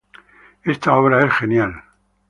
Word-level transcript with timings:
Esta 0.63 0.97
obra 0.97 1.23
es 1.23 1.31
genial. 1.31 1.83